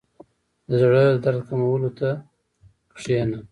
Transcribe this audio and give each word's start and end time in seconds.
•د 0.69 0.71
زړۀ 0.81 1.01
د 1.13 1.17
درد 1.23 1.41
کمولو 1.47 1.89
ته 1.99 2.09
کښېنه. 2.95 3.39